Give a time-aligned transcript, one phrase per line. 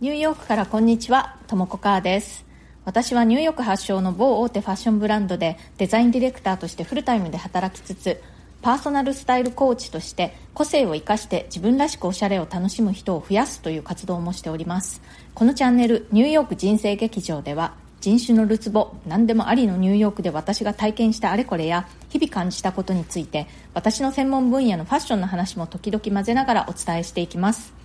[0.00, 2.46] ニューヨークからこんにちは、ともこかーです。
[2.86, 8.22] 私はニューヨーク発祥の某大手ファッションブランドでデザインディレクターとしてフルタイムで働きつつ
[8.62, 15.02] パーソナルスタイルコーチとして個性を生かして自分らしくおしゃれを楽しむ人を増やすという活動もしております。
[15.34, 27.79] このチャンネルニューヨーク人生劇場では人種のるつぼ何でもありのニューヨークで私が体験したあれこれや日々感じたことについて私の専門分野のファッションの話も時々混ぜながらお伝えしていきます。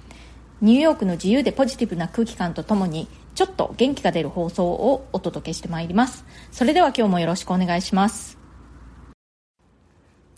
[0.65, 6.25] ニューヨークの自由でポジティブな空気感とともにちょっと元気が出る放送をお届けしてまいります。
[6.51, 8.39] それでは今日もよろしくお願いします。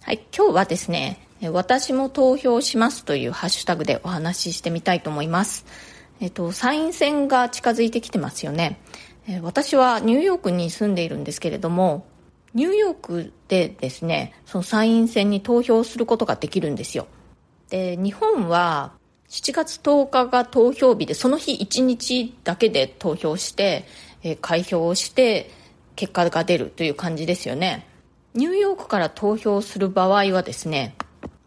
[0.01, 5.65] はい今日はですね私も投票しますというハッシュタグでお話ししてみたいと思います。
[6.19, 8.81] えっと参院選が近づいてきてますよね。
[9.43, 12.05] 私はニューヨークに住んでいるんですけれども
[12.53, 17.07] ニューヨークでですねその参院選に投票することができるんですよ。
[17.69, 18.91] で日本は
[19.29, 23.85] 7月10日が投票日でその日1日だけで投票して、
[24.23, 25.51] えー、開票をして
[25.95, 27.87] 結果が出るという感じですよね。
[28.33, 30.95] ニューヨークから投票する場合はですね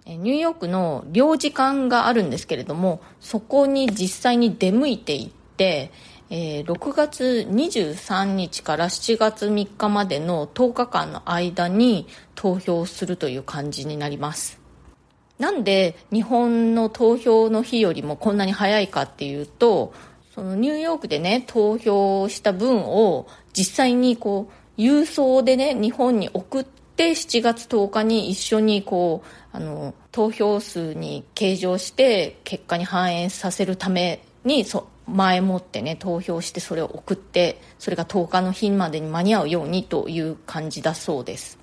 [0.07, 5.93] ニューヨークの領事館があるんですけれどもそこに実際に出向いていって
[6.33, 12.07] えー、6月23日から7月3日までの10日間の間に
[12.37, 14.60] 投票するという感じになります。
[15.41, 19.95] なんで日本の投票の日よりもこんなに早いかっていうと
[20.35, 41.60] そのニューヨークでね投票した分を実際にこう郵送でね日本に送って7月10日に一緒にこうあの投票数に計上して結果に反映させるためにそ前もってね投票してそれを送ってそれが10日の日までに間に合うようにという感じだそうです。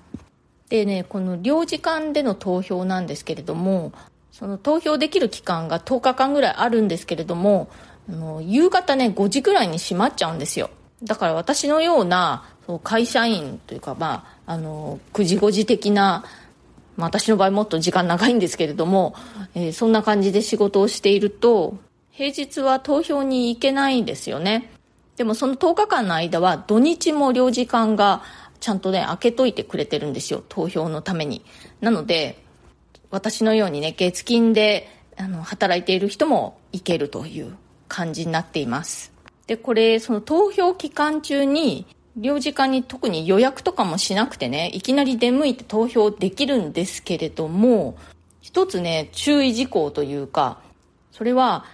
[0.68, 3.92] でねこの領事館での投票なんですけれども
[4.32, 7.68] その投票できる期間が10日間ぐらいあるんですけれども
[8.08, 10.70] あの夕方ね5時ぐらいに閉まっちゃうんですよ。
[11.02, 16.24] だから私のようなそう会社員というかまああの9時5時的な
[16.96, 19.14] まあ、私の場合もっと時間長いんですけれども、
[19.54, 21.78] えー、そんな感じで仕事をしていると
[22.10, 24.72] 平日は投票に行けないんですよね。
[25.16, 28.22] でもその10日間の間は土日も領事館が
[28.60, 31.44] ちゃんとね、開けといてくれてるんですよ、投票のために。
[31.80, 32.42] なので、
[33.10, 37.56] 私のようにね、月金であの働いている人も行けるという
[37.88, 39.12] 感じになっています。
[39.46, 41.86] で、これ、その投票期間中に、
[42.16, 47.96] 領事館に特に予約とかもしなくてね、いきなり出向いて投票できるんですけれども、
[48.40, 50.60] 一つね、注意事項というか、
[51.12, 51.64] それは、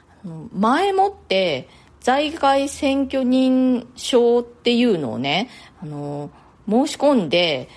[0.52, 1.68] 前もって、
[2.00, 5.48] 在外選挙人証っていうのをね、
[5.82, 6.30] あの、
[6.68, 7.68] 申し込んで、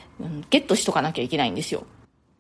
[0.50, 1.86] ゲットしとかなきゃいけないんですよ。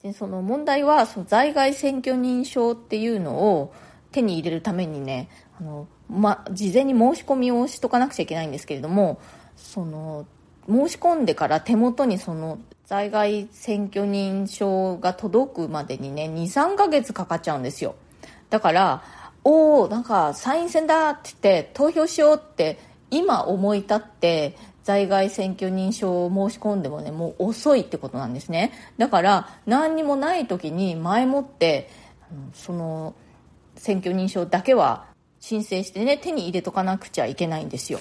[0.01, 3.73] でその問題はその在外選挙人証っていうのを
[4.11, 9.19] 手に入れるためにねあの、ま、事前に申し込みをしとかなくちゃいけないんですけれども
[9.55, 10.25] その
[10.69, 17.95] 申し込んでから手元にその在外選挙人証が届くまでにね23ヶ月かかっちゃうんですよ
[18.49, 19.03] だから
[19.43, 24.55] おおなんか参院選だって言って投票しようって今思い立って
[24.87, 28.71] 在外選挙認証を申し込んでもねもう遅いってことなんですね。
[28.97, 31.89] だから何にもない時に前もって
[32.53, 33.13] その
[33.75, 35.07] 選挙認証だけは
[35.41, 37.99] 申請してね手に入れとかなくちゃいけないんですよ。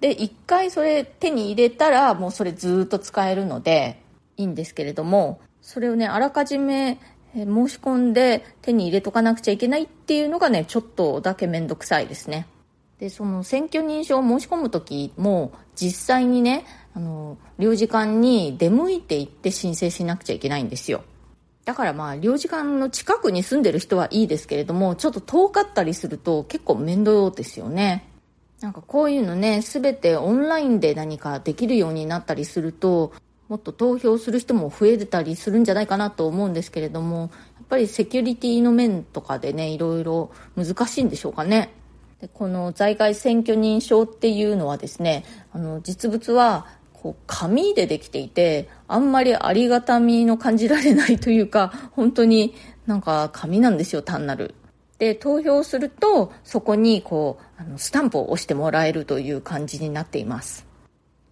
[0.00, 4.00] で1回それ手に入れたらもうそれずっと使えるので
[4.38, 6.98] いいんですけれどもそれをねあらかじめ
[7.34, 12.46] 申し込んで手に入れとかなくちゃいけないっていうのがねちょっとだけ面倒くさいですね。
[12.98, 16.64] でその選挙認証を申し込む時も実際にね
[16.94, 21.02] あの領事館に出向いていって申請しなくちゃいけないんですよ。
[21.64, 28.08] だからまあ領事館の近くに住んでる人はいいですけれどもちょっと遠かったりすると結構面倒ですよね。
[28.60, 33.12] なんかこういうのね全てオンラインで何かできるようになったりすると
[33.48, 37.30] もっと投票する人も増えたりするんじゃないかなと思うんですけれどもやっ
[37.68, 41.70] ぱりセキュリティの面とかでねいろいろ難しいんでしょうかね。
[42.32, 52.54] この在外選挙認証っていうのはですねあの実物はこう紙でできていてあんまりありがたみの感じられないというか本当に
[52.86, 54.54] なんか紙なんですよ単なる。
[54.98, 60.66] で投票するとそこにこうあのスタンプを押してもらえるという感じになっています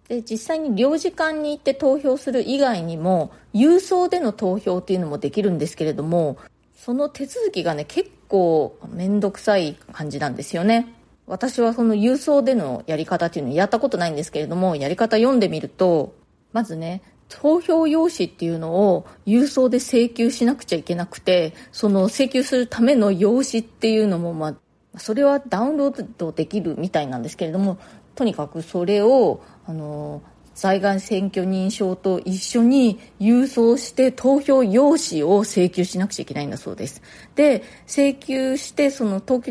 [0.09, 6.37] で実際に領事館に行って投票する以外にも郵送での投票っていうのもできるんですけれども
[6.83, 10.93] その手続きがね結構面倒くさい感じなんですよね。
[11.27, 16.13] 私はその郵送でのやり方っていうのをやったことないんですけれどもやり方読んでみると
[16.51, 27.77] まずね投票用紙っていうのを郵送で請求しなくちゃいけなくてその請求するための用紙っていうのもまあそれはダウンロードできるみたいなんですけれども
[28.15, 30.21] とにかくそれをあの
[30.55, 37.01] 在外選挙認証と一緒に郵送して投票用紙を請求しなくちゃいけないんだそうです。
[37.35, 39.41] で請求してその投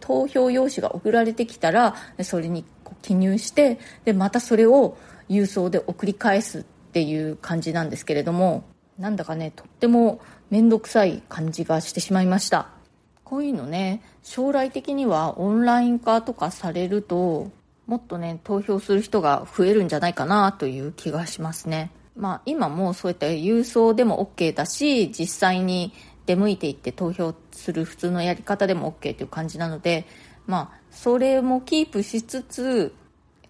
[0.00, 2.64] 投票用紙が送られてきたらそれに
[3.02, 4.96] 記入してでまたそれを
[5.28, 8.64] 郵送で送り返すっていう感じなんですけれども
[8.98, 10.20] なんだかねとっても
[10.50, 12.68] 面倒くさい感じがしてしまいました。
[13.24, 17.52] こういうのね将来的にはオンライン化とかされると
[17.90, 21.90] もっとね投票する人が増えるんじゃないかなという気がしますね。
[22.14, 25.92] まあ今もそういった郵送でも OK だし実際に
[26.24, 30.06] 出向いていって投票する普通のやり方でも OK という感じなので
[30.46, 32.94] まあそれもキープしつつ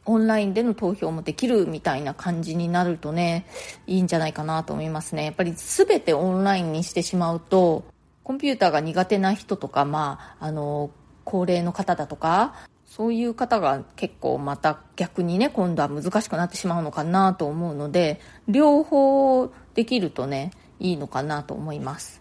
[0.07, 3.45] オンラインでの投票もできるみたいな感じになるとね
[3.87, 5.27] いいんじゃないかなと思いますね。
[5.27, 7.85] やっぱり全てオンラインにしてしまうと
[8.25, 10.91] コンピューターが苦手な人とかまああの
[11.25, 12.55] 高齢の方だとか
[12.91, 20.51] そういう方が結構また逆にね今度は難しくなってしまうのかなと思うので両方できるとね
[20.81, 22.21] いいのかなと思います。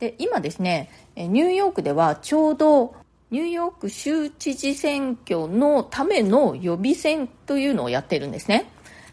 [0.00, 2.96] で今ですねニューヨークではちょうど
[3.30, 8.68] ニューヨーク州知事選挙のための予備選というのをやってるんですね。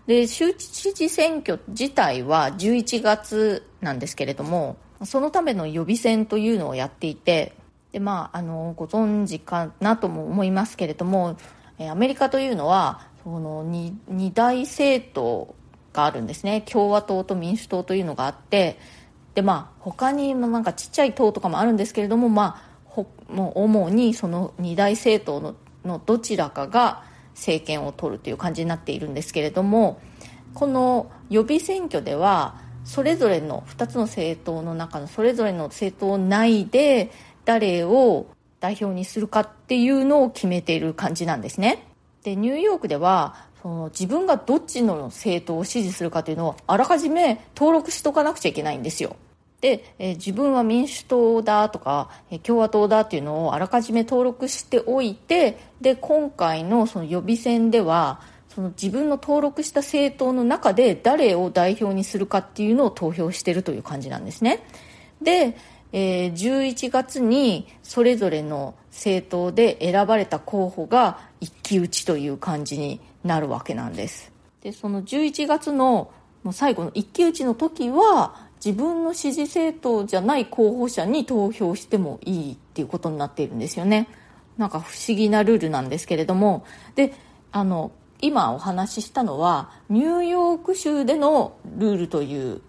[0.08, 7.54] で州知事選挙自体は11月なんですけれどもそのための予備選というのをやっていて
[7.98, 11.36] でまあ、あのご存知かなとも思いますけれども
[11.80, 15.56] アメリカというのはその 2, 2大政党
[15.94, 16.62] があるんですね。
[16.62, 18.78] 共和党と民主党というのがあって
[19.34, 27.04] で、まあ、他にもなんかちっちゃい党とかもあるんですけれども、まあ、ほもう主にその2大政党ののどちらかが
[27.34, 30.00] 政権を取るという感じになっているんですけれども
[30.54, 37.12] この予備選挙ではそれぞれの2つの政党の中のそれぞれの政党内で
[37.48, 38.28] 誰を
[38.60, 41.88] 代表にするかっていうのを決めている感じなんですね。
[42.24, 49.16] でニューヨークではその自分がどっちの政党を支持するかというのをあらかじめ登録しとかなくちゃいけないんですよ。
[49.62, 58.20] で、えー、自分は民主党だとか、えー、共和党だっていうのをあらかじめ登録しておいてで今回のその予備選では
[58.54, 64.68] その自分の登録した政党の中で誰を代表にするかっていうのを投票してるという感じなんですね。
[65.22, 65.56] で
[65.92, 74.31] えー、11月にそれぞれの政党で選ばれた候補が一騎打ちという感じになるわけなんです。
[74.62, 76.12] でその11月の
[76.44, 84.07] もう最後の一騎打ちの時は自分の支持政党じゃない候補者に投票してもいいっていうことになっているんですよね。
[84.57, 86.66] なんか不思議なルールなんですけれども。
[86.95, 87.13] で
[87.51, 92.62] あの今お話ししたのはニューヨーク州でのルールという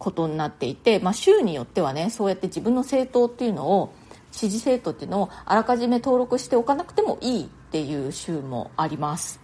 [0.00, 3.92] ことになっていて、まあ、州によってはねそうやって自分の政党っていうのを
[4.32, 9.40] 支持政党っていうのをあらかじめ登録しておかなくてもいいっていう州もあります。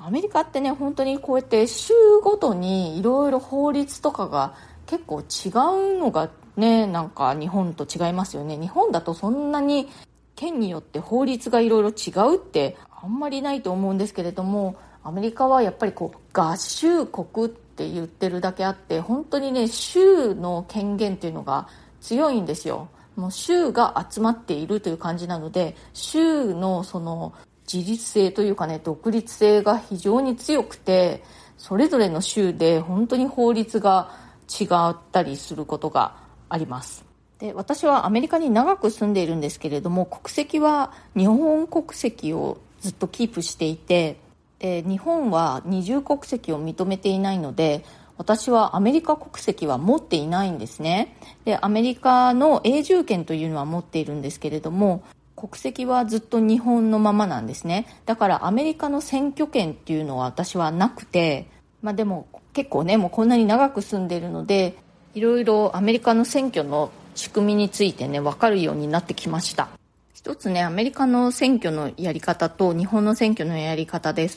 [0.00, 1.92] アメリカってね本当にこうやって州
[2.22, 4.54] ごとにいろいろ法律とかが
[4.86, 5.48] 結構違
[5.96, 8.56] うのがねなんか日本と違いますよね。
[8.56, 9.88] 日本だとそんなに
[10.36, 21.68] 県によって法律がいろいろ違うってあんまりないと思うんですけれどもアメリカはやっぱりこう合衆国ってって言ってるだけあって本当にね州の権限っていうのが
[22.00, 22.88] 強いんですよ。
[23.14, 27.32] もう州が集まっているという感じなので州のその
[27.72, 31.22] 自立性というかね独立性が非常に強くて
[31.56, 34.10] それぞれの州で本当に法律が
[34.48, 36.16] 違ったりすることが
[36.48, 37.04] あります。
[37.38, 44.16] で私はアメリカに長く住んでいるんですけれども国籍は日本国籍をずっとキープしていて
[44.58, 47.84] で日本は二重国籍を認めていないので
[48.16, 51.16] 私はアメリカ国籍は持っていないんですね。
[51.44, 55.04] でアメリカの永住権というのは持っているんですけれども
[55.36, 57.86] 国籍はずっと日本のままなんですね。
[58.06, 61.46] だからアメリカの選挙権っていうのは私はなくて
[61.80, 64.76] まあでも結構ねもうこんなに長く住んでるので
[65.14, 69.68] いろいろアメリカの選挙の仕組みについてね分かるようになってきました。
[70.18, 74.30] 一つね、アメリカの選挙のやり方と日本の選挙のやり方で違う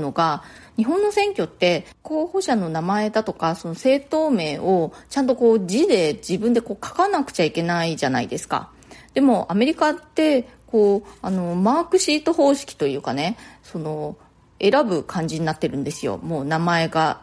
[0.00, 0.42] のが、
[0.76, 8.72] 日本の選挙って候補者の名前だとか、その政党名をちゃんとこう字で自分でこう書かなくちゃいけないじゃないですか。
[9.14, 14.16] でもアメリカってこう、あの、マークシート方式というかね、その、
[14.60, 16.18] 選ぶ感じになってるんですよ。
[16.18, 17.20] もう名前が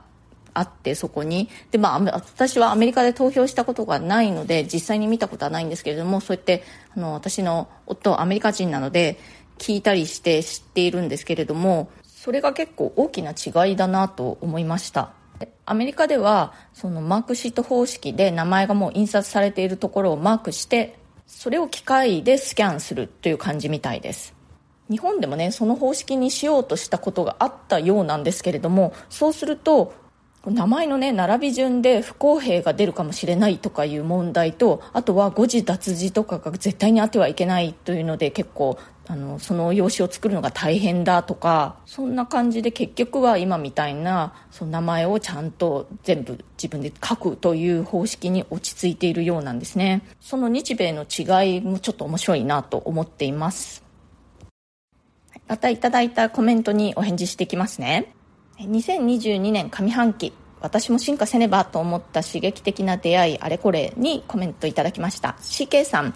[0.59, 1.49] あってそこに。
[1.71, 6.63] で、まあ、私はアメリカで投票したことがないので実際に見たことはないんですけれどもそうやって
[6.95, 9.19] あの私の夫はアメリカ人なので
[9.57, 15.13] 聞いたりして知っているんですけれどもそれが結構大きな違いだなと思いました。
[15.65, 24.33] アメリカではそのマークシート方式で名前がもう印刷されているところをマークしてそれを機械でスキャンするという感じみたいです。
[24.89, 29.93] 日本でもねその方式にしようとしたことがあったようなんですけれどもそうすると
[30.46, 50.03] 名前のね並び順で不公平が出るかもしれないとかいう問題とあとは誤字脱字とかが絶対にあってはいけないというので結構あのその用紙を作るのが大変だとかそんな感じで結局は今みたいなその名前をちゃんと全部自分で書くという方式に落ち着いているようなんですね。
[50.22, 53.84] その日米の違いもちょっと面白いなと思っています。
[55.48, 58.13] またいただいたコメントにお返事していきますね。
[58.59, 66.13] 2022年上半期私も進化せねばと思った刺激的な出会いあれこれにコメントいただきました CK さん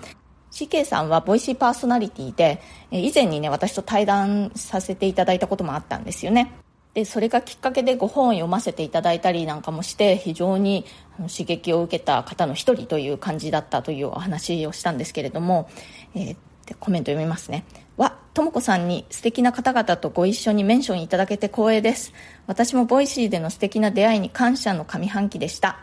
[0.54, 6.52] CK さんはボイシーパーソナリティで、以前にね、私と対談させていただいたこともあったんですよね。
[6.94, 10.86] で、それがきっかけでご本を読ませていただいたりなんかもして、非常に
[11.18, 15.68] 刺激を受けた方の一人という感じだったというお話をしたんですけれども、
[16.14, 16.36] えー、
[16.80, 17.66] コメント読みますね。
[17.98, 22.14] わ、ともこさんに素敵な方々とご一緒にメンションいただけて光栄です。
[22.48, 25.78] 私も Voicy での素敵な出会いに感謝の上半期でした。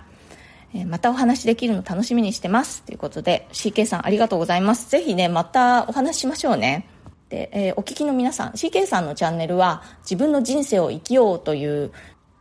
[0.86, 2.82] またお話できるの楽しみにしてます。
[2.84, 4.88] ということで、CK さんありがとうございます。
[4.90, 6.86] ぜひね、またお話ししましょうね。
[7.28, 11.90] で、えー、お聞きの皆さん、CK さんのチャンネルは、自分の人生を生きようという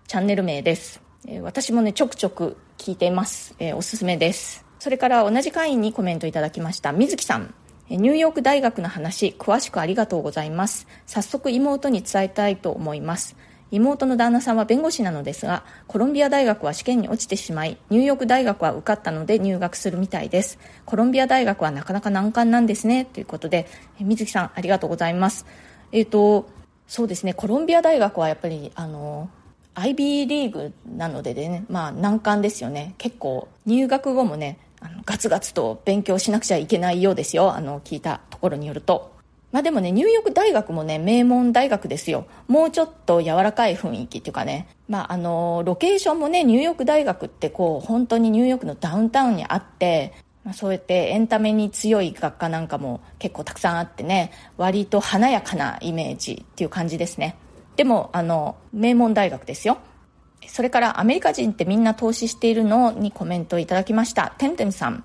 [0.08, 1.02] チャンネル名です。
[1.28, 3.56] えー、私もね、ちょくちょく聞いています。
[3.58, 4.64] えー、おすすめです。
[4.78, 7.54] それから同じ回にコメントいただきました、水木さん。
[7.90, 10.88] ニューヨーク大学の話、詳しくありがとうございます。
[11.08, 13.36] 早速妹に伝えたいと思います。
[13.72, 20.58] 妹の旦那さんは弁護士なのですがコロンビア大学は試験に落ちてしまいニューヨーク大学は受かったので入学するみたいです。
[20.86, 23.06] コロンビア大学はなかなか難関なんですね。
[23.06, 23.68] ということで
[24.00, 25.46] 水木さんありがとうございます。
[25.92, 26.50] えっ、ー、と
[26.88, 27.34] そうですね。
[27.34, 29.30] コロンビア大学はやっぱりあの
[29.76, 32.96] IB リーグなのでね、まあ難関ですよね。
[32.98, 39.20] 結構入学後もねあのガツガツと勉強しなくちゃいけないようですよあの聞いたところによると
[39.52, 42.28] まあでもね、ニューヨーク大学もね、名門大学ですよ。
[42.48, 57.36] もうちょっと柔らかい雰囲気っていうかね、まああの、ロケーションもね、ニューヨーク大学ってこう、本当にニューヨークのダウンタウンにあって、まあ、そうやってエンタメに強い学科なんかも結構たくさんあってね、割と華やかなイメージっていう感じですね。
[57.76, 59.80] でも、あの、名門大学ですよ。
[60.48, 64.34] それからアメリカ人ってみんな投資しているのにコメントいただきました。
[64.38, 65.04] テンテンさん。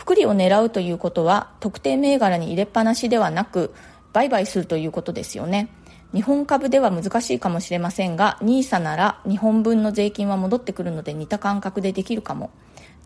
[0.00, 3.74] 福利を狙うということは特定銘柄に入れっぱなしではなく
[4.14, 5.68] 売買するということですよね
[6.14, 12.50] 日本株では難しいかもしれませんが NISA なら日本分の税金は戻ってくるので似た感覚でできるかも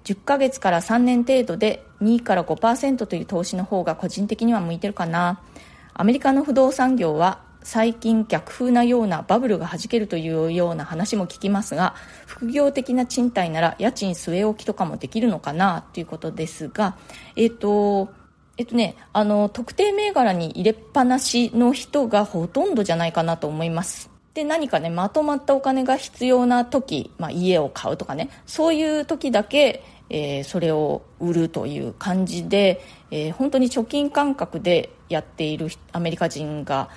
[0.04, 5.40] 10ヶ月から3年程度で2から5%という投資の方が個人的には向いてるかな
[5.94, 11.94] アメリカの不動産業は最近逆風なようなバブルがはじけるというような話も聞きますが
[12.26, 16.96] 副業的な賃貸なら家賃据え置きとかもできるのかなということですが
[17.36, 18.12] えっ、ー、と
[18.56, 24.10] えっとね、あの特定銘柄に入れっぱなしの人がほとんどじゃないかなと思います。
[24.32, 32.80] で何かねまとまったお金が必要な時、まあ、家を買うとかねそういう時だけ、えー、それを売るという感じで、
[33.10, 36.90] えー、本当に貯金感覚でやっているアメリカ人が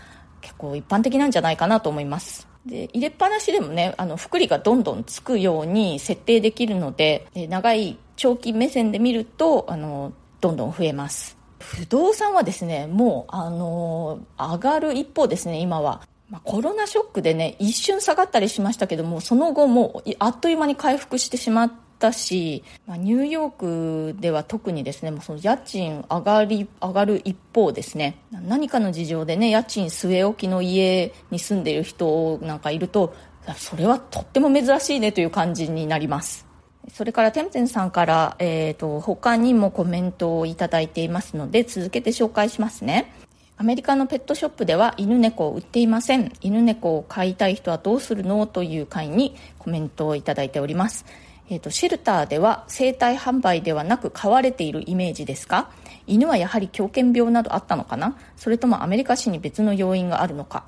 [0.47, 2.47] 結構一般的なんじゃないかなと思います。
[2.65, 11.37] で入れっぱなしでもねあの福利がどんどんつくように設定できるので長い長期目線で見るとあのどんどん増えます。
[11.59, 16.01] 不動産はですねもうあの上がる一方ですね今は。
[16.29, 33.13] まあ、コロナショックでね一瞬下がったりしましたけどもその後もうあっという間に回復してしまっったし、まあ、ニューヨークでは特にですねもうその家賃上がり上がる一方ですね何かの事情でね家賃据え置きの家に住んでいる人なんかいると
[33.55, 36.45] それはとっても珍しいねという感じになります。
[36.93, 43.13] それからてんてんさんから、えーと、他にもコメントをいただいていますので続けて紹介しますね。
[43.57, 46.31] アメリカのペットショップでは犬猫を売っていません。
[46.41, 48.45] 犬猫を飼いたい人はどうするの？
[48.47, 51.05] という回にコメントをいただいております。
[51.49, 55.71] えーと、シェルターでは生体販売ではなく飼われているイメージですか？
[56.05, 58.17] 犬はやはり狂犬病などあったのかな？
[58.35, 60.65] それともアメリカ史に別の要因があるのか？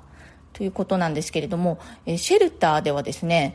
[0.52, 3.54] ということなんですけれども、えー、シェルターではですね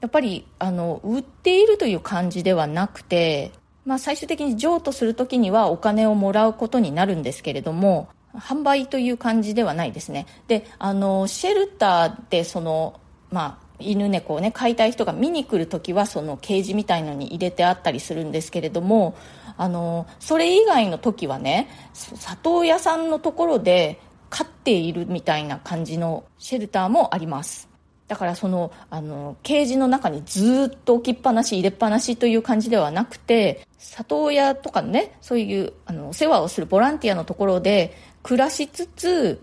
[0.00, 3.52] やっぱりあの売っているという感じではなくて、
[3.86, 10.26] まあ、最終的に譲渡する時にはお金をもらうことになるんですけれども販売という感じではないですね。
[10.48, 13.00] であのシェルターでその
[13.30, 19.16] まあ犬猫をね飼いたい人が見に来る時はそのケージみたいのに入れてあったりするんですけれども
[19.56, 24.00] あのそれ以外の時はね里親さんのところで
[24.30, 27.68] 飼っているみたいな感じのシェルターもあります。
[28.08, 39.40] だからそのあのケージの中にずっと置きっぱなし入れっぱなしという感じではなくて里親とかねそういうあのお世話をするボランティアのところで暮らしつつ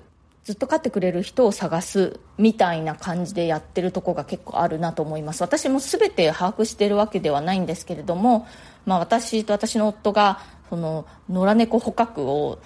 [0.52, 5.42] ずっと飼ってくれる人を探すみたいな感じでやってるとこが結構あるなと思います。
[5.44, 8.46] 私も全て把握してるわけではないんですけれども、
[8.86, 12.60] まあ、私と私の夫がその野良猫捕獲を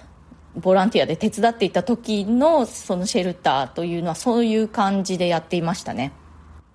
[0.56, 6.10] ボランティアで手伝っていた時のそのシェルターというのはそういう感じでやっていましたね。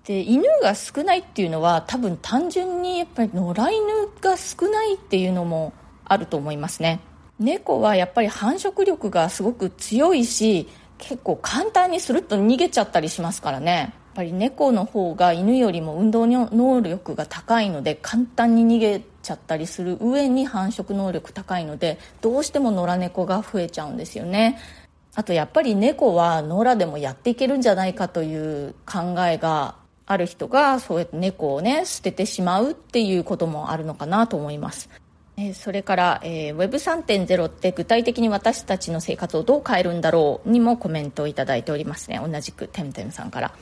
[0.06, 5.74] で犬が少ないっていうのは多分単純にやっぱり野良犬が少ないっていうのも
[6.06, 7.00] あると思いますね。
[7.38, 10.68] 猫はやっぱり繁殖力がすごく強いし
[11.02, 13.72] 結構簡単にスルッと逃げちゃったりしますからね。
[13.72, 24.60] やっぱり猫の方が犬よりも運動能力が高いので簡単に逃げちゃったりする上に繁殖能力高いのでどうしても野良猫が増えちゃうんですよね。
[25.14, 29.74] あとやっぱり猫は野良でもやっていけるんじゃないかという考えが
[30.06, 34.88] ある人がそうやって猫をね捨ててしまうっていうこともあるのかなと思います。
[35.54, 42.20] それから、えー、Web3.0 って具体的に私たちの生活をどう変えるんだろうにもコメントをいただいておりますね。
[42.22, 43.54] 同じくテムテムさんから、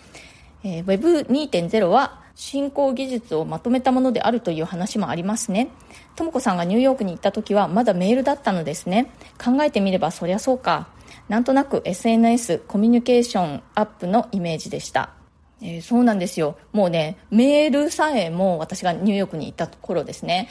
[0.65, 5.69] えー、Web2.0 は新興技術をまとめたものであるという話もありますね。
[6.17, 9.13] とも子さんがニューヨークに行った時はまだメールだったのですね。
[9.43, 10.89] 考えてみればそりゃそうか。
[11.29, 15.20] なんとなく SNS コミュニケーションアップのイメージでした。
[15.63, 16.57] えー、そうなんですよ。
[16.73, 20.49] もうね、メールさえも私がニューヨークに行った頃ですね、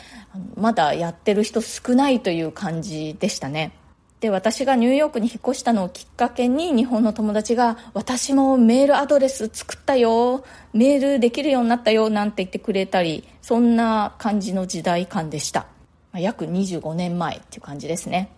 [0.56, 3.74] まだやってる人少ないという感じでしたね。
[4.20, 15.68] で、私がニューヨークに引っ越したのをきっかけに日本の友達が私もメールアドレス作ったよ、メールできるようになったよなんて言ってくれたり、そんな感じの時代感でした。
[16.12, 18.30] ま、約25年前っていう感じですね。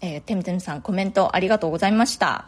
[0.00, 2.46] えー、てむてむさんコメントありがとうございました。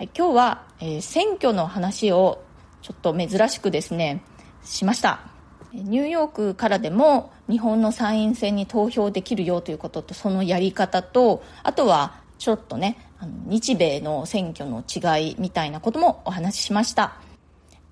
[0.00, 2.42] はい、今日は、えー、選挙の話を
[2.80, 4.22] ちょっと珍しくですね
[4.64, 5.20] しました。
[5.74, 17.20] ニューヨークからでも日本の参院選に投票できるよということとそのやり方とあとはちょっとねあの日米の選挙の違いみたいなこともお話ししました。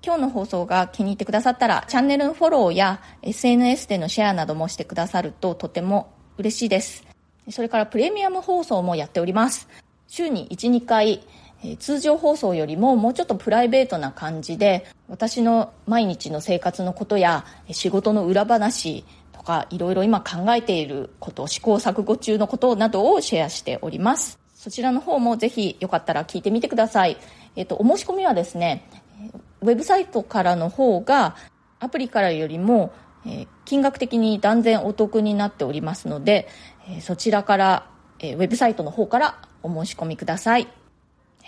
[0.03, 7.05] 今日の放送が気に入ってくださったらチャンネルのフォローや SNS でのシェアなどもしてくださるととても嬉しいです。
[7.51, 9.69] それからプレミアム放送もやっております。
[10.07, 11.21] 週に12回
[11.63, 27.17] え通常放送よりももうちょっとプライベートな感じで私の毎日の生活のことや仕事の裏話とかいろいろ今考えていること試行錯誤中のことなどをシェアしておりますそちらの方もぜひよかったら聞いてみてください、
[27.55, 28.89] えっと、お申し込みはですね
[29.61, 31.35] ウェブサイトからの方が
[31.79, 32.93] アプリからよりも
[33.65, 36.47] 金額的に断然お得になっておりますので、
[37.01, 37.89] そちらから、
[38.21, 40.67] ウェブサイトの方からお申し込みください。